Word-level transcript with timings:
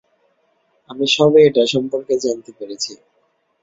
আমি 0.89 1.05
সবে 1.15 1.39
এটা 1.47 1.63
সম্পর্কে 1.73 2.13
জানতে 2.23 2.51
পেরেছি। 2.57 2.93